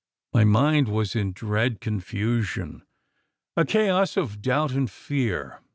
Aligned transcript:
My 0.33 0.43
mind 0.43 0.87
was 0.87 1.15
in 1.15 1.31
dread 1.31 1.79
confusion 1.79 2.81
a 3.55 3.65
chaos 3.65 4.17
of 4.17 4.41
doubt 4.41 4.71
and 4.71 4.89
fear. 4.89 5.59